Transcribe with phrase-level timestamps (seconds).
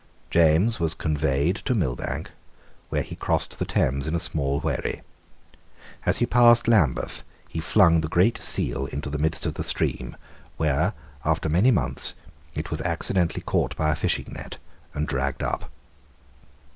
[0.31, 2.31] James was conveyed to Millbank,
[2.89, 5.03] where he crossed the Thames in a small wherry.
[6.07, 10.15] As he passed Lambeth he flung the Great Seal into the midst of the stream,
[10.57, 12.15] where, after many months,
[12.55, 14.57] it was accidentally caught by a fishing net
[14.95, 15.69] and dragged up.